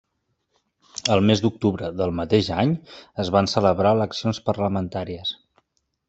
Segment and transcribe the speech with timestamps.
[1.15, 2.73] El mes d'octubre del mateix any
[3.25, 5.35] es van celebrar eleccions parlamentàries.